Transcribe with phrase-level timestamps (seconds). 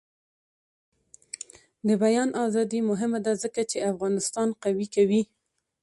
[1.87, 5.21] د بیان ازادي مهمه ده ځکه چې افغانستان قوي کوي.